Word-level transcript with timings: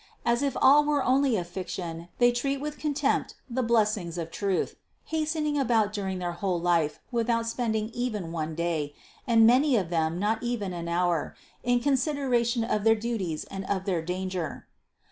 As 0.25 0.41
if 0.41 0.57
all 0.59 0.83
were 0.83 1.03
only 1.03 1.35
a 1.35 1.43
fiction 1.43 2.07
they 2.17 2.31
treat 2.31 2.59
with 2.59 2.79
contempt 2.79 3.35
the 3.47 3.61
blessings 3.61 4.17
of 4.17 4.31
truth, 4.31 4.75
hastening 5.05 5.59
about 5.59 5.93
during 5.93 6.17
their 6.17 6.31
whole 6.31 6.59
life 6.59 6.99
without 7.11 7.45
396 7.45 7.49
CITY 7.53 7.77
OF 7.77 7.83
GOD 7.85 8.17
spending 8.17 8.25
even 8.25 8.31
one 8.31 8.55
day, 8.55 8.95
and 9.27 9.45
many 9.45 9.75
of 9.75 9.91
them 9.91 10.17
not 10.17 10.41
even 10.41 10.73
an 10.73 10.87
hour, 10.87 11.35
in 11.63 11.77
the 11.77 11.83
consideration 11.83 12.63
of 12.63 12.83
their 12.83 12.95
duties 12.95 13.43
and 13.43 13.63
of 13.65 13.85
their 13.85 14.01
danger. 14.01 14.65